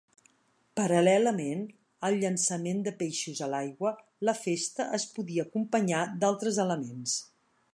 Paral·lelament 0.79 1.59
al 2.09 2.17
llançament 2.23 2.81
de 2.87 2.93
peixos 3.01 3.41
a 3.47 3.49
l'aigua, 3.55 3.91
la 4.31 4.35
festa 4.39 4.89
es 4.99 5.07
podia 5.19 5.45
acompanyar 5.49 6.01
d'altres 6.25 6.59
elements. 6.69 7.19